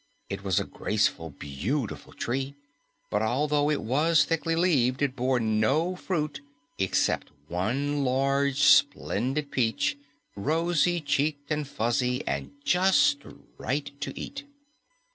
[0.29, 2.55] It was a graceful, beautiful tree,
[3.11, 6.41] but although it was thickly leaved, it bore no fruit
[6.79, 9.99] except one large, splendid peach,
[10.35, 13.19] rosy cheeked and fuzzy and just
[13.59, 14.43] right to eat.